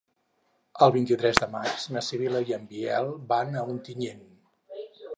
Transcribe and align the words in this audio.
El 0.85 0.93
vint-i-tres 0.95 1.41
de 1.43 1.49
maig 1.57 1.85
na 1.97 2.03
Sibil·la 2.09 2.43
i 2.49 2.57
en 2.59 2.67
Biel 2.75 3.15
van 3.35 3.55
a 3.63 3.69
Ontinyent. 3.77 4.29